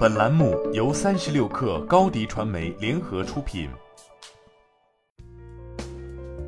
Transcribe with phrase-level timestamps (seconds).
[0.00, 3.68] 本栏目由三十六氪高低传媒联合出品。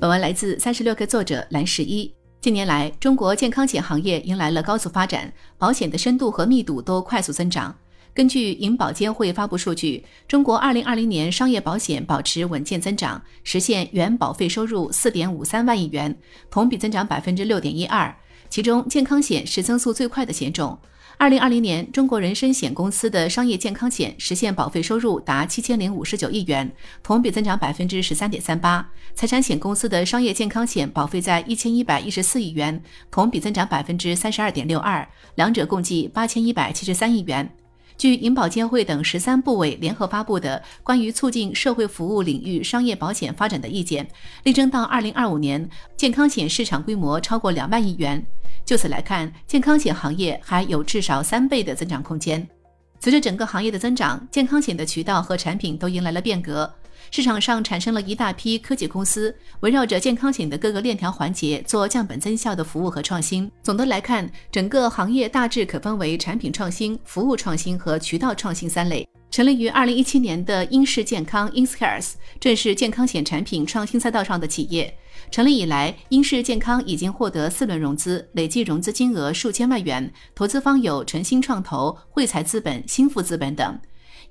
[0.00, 2.12] 本文来自三十六氪作者蓝十一。
[2.40, 7.72] 近年来，中国健康险行业迎来了高速发展，保险的深度和密度都快速增长。
[8.12, 16.18] 根据银保监会发布数据，中国二零二零年商业保险保持稳健增长，实现原保费收入四点五三万亿元，
[16.50, 18.12] 同比增长百分之六点一二。
[18.48, 20.78] 其中，健康险是增速最快的险种。
[21.18, 26.70] 二零二零年，中国人身险公司的商业健康险实现保费收入达七千零五十九亿元，
[27.02, 28.86] 同比增长百分之十三点三八。
[29.14, 37.50] 财产险公司的商业健康险保费在一千一百一十四亿元，同比增长百分之三十二点六二，两者共计八千一百七十三亿元。
[37.96, 44.04] 据银保监会等十三部委联合发布的《关于促进社会服务领域商业保险发展的意见》，
[44.42, 48.26] 力争到二零二五年，健康险市场规模超过两万亿元。
[48.66, 52.46] 就此来看，健康险行业还有至少三倍的增长空间。
[52.98, 56.68] 随着整个行业的增长，健康险的渠道和产品都迎来了变革。
[57.12, 63.48] 市场上产生了一大批科技公司，围绕着健康险的各个链条环节做降本增效的服务和创新。
[63.62, 69.08] 总的来看，整个行业大致可分为产品创新、服务创新和渠道创新三类。
[69.36, 74.96] 成立于二零一七年的英氏健康 （Inscares） 正是健康险产品创新赛道上的企业。
[75.30, 83.78] 成立以来，英氏健康已经获得四轮融资，累计融资金额数千万元，投资方有诚心创投、汇财资本、新富资本等。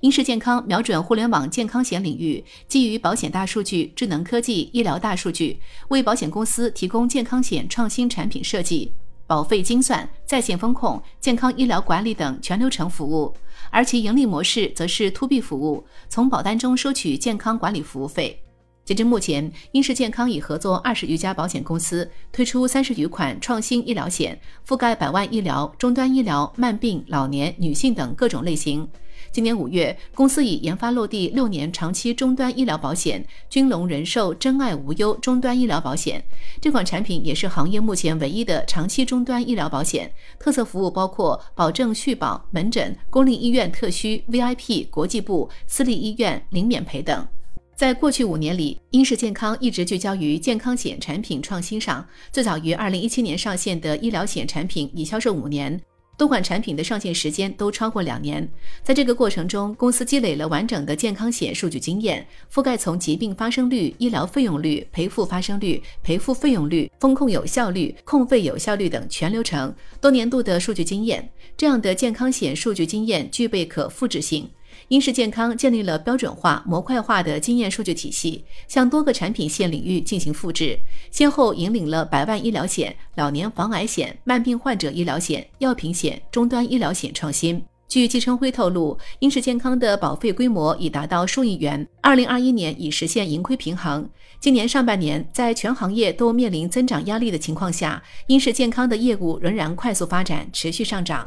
[0.00, 8.90] 英氏健康瞄准互联网健康险领域，基于保险大数据、智能科技、医疗大数据，为保险公司提供健康险创新产品设计、
[9.26, 13.34] 保费精算、在线风控、健康医疗管理等全流程服务。
[13.70, 18.42] 而其盈利模式则是 To B 服务，从保单中收取健康管理服务费。
[18.84, 28.88] 截至目前，英氏健康已合作二十余家保险公司，推出三十余款创新医疗险，覆盖百万医疗、终端医疗、慢病、老年、女性等各种类型。
[29.36, 36.24] 今年五月，公司已研发落地六年长期终端医疗保险——君龙人寿真爱无忧终端医疗保险。
[36.58, 47.28] 这款产品也是行业目前唯一的长期终端医疗保险，特色服务包括保证续保、门诊、公立医院特需、VIP、国际部、私立医院零免赔等。
[47.76, 52.02] 在过去五年里，英氏健康一直聚焦于健康险产品创新上。
[52.32, 55.78] 最早于二零一七年上线的医疗险产品已销售五年。
[56.16, 58.48] 多款产品的上线时间都超过两年，
[58.82, 71.28] 在这个过程中，公司积累了完整的健康险数据经验，覆盖从疾病发生率、医疗费用率、赔付发生率、赔付费用率、风控有效率、控费有效率等全流程，多年度的数据经验。
[71.54, 74.48] 这样的健康险数据经验具备可复制性。
[74.88, 80.78] 英仕健康建立了标准化、模块化的经验数据体系，向多个产品线领域进行复制，
[81.10, 87.62] 先后引领了百万医疗险、老年防癌险、慢病患者医疗险、药品险、终端医疗险创新。
[87.88, 94.08] 据季春辉透露，英仕健康的保费规模已达到数亿元，二零二一年已实现盈亏平衡。
[94.40, 101.26] 今年上半年，在全行业都面临增长压力的情况下，英仕健康的业务仍然快速发展，持续上涨。